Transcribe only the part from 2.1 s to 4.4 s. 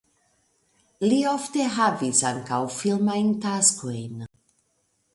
ankaŭ filmajn taskojn.